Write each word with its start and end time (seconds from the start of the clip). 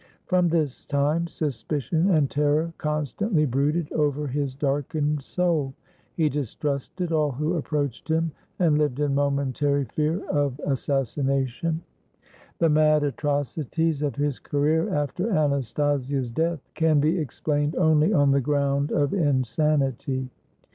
From 0.25 0.47
this 0.49 0.87
time, 0.87 1.27
suspicion 1.27 2.09
and 2.09 2.27
terror 2.27 2.73
con 2.79 3.03
stantly 3.03 3.47
brooded 3.47 3.91
over 3.91 4.25
his 4.25 4.55
darkened 4.55 5.21
soul: 5.21 5.75
he 6.15 6.27
distrusted 6.27 7.11
all 7.11 7.31
who 7.33 7.53
approached 7.55 8.07
him, 8.07 8.31
and 8.57 8.79
lived 8.79 8.99
in 8.99 9.13
momentary 9.13 9.85
fear 9.85 10.27
of 10.29 10.59
assassination. 10.65 11.81
The 12.57 12.69
mad 12.69 13.03
atrocities 13.03 14.01
of 14.01 14.15
his 14.15 14.39
career 14.39 14.91
after 14.91 15.29
Anastasia's 15.37 16.31
death 16.31 16.67
can 16.73 16.99
be 16.99 17.19
explained 17.19 17.75
only 17.75 18.11
on 18.11 18.31
the 18.31 18.41
ground 18.41 18.91
of 18.91 19.13
insanity. 19.13 20.31